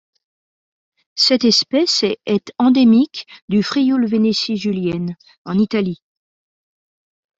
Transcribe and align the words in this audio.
Cette 1.13 1.45
espèce 1.45 2.05
est 2.25 2.51
endémique 2.57 3.27
du 3.49 3.61
Frioul-Vénétie 3.61 4.57
julienne 4.57 5.15
en 5.45 5.59
Italie. 5.59 6.01